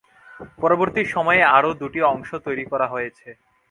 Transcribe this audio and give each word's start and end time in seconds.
পরবর্তী 0.61 1.01
সময়ে 1.15 1.41
আরও 1.57 1.71
দুটি 1.81 1.99
অংশ 2.13 2.29
তৈরি 2.45 2.65
করা 2.71 2.87
হয়েছে। 2.93 3.27